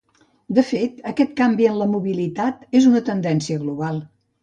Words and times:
De 0.59 0.63
fet, 0.69 0.97
aquest 1.11 1.35
canvi 1.43 1.69
en 1.73 1.79
la 1.83 1.89
mobilitat 1.93 2.67
és 2.83 2.91
una 2.95 3.07
tendència 3.15 3.65
global. 3.65 4.05